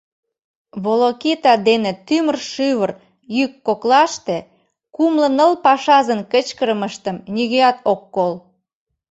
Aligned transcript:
Волокита 0.83 1.53
дене 1.67 1.91
тӱмыр-шӱвыр 2.07 2.91
йӱк 3.35 3.53
коклаште 3.67 4.37
кумло 4.95 5.27
ныл 5.37 5.53
пашазын 5.65 6.19
кычкырымыштым 6.31 7.15
нигӧат 7.33 7.77
ок 7.91 8.01
кол. 8.15 8.33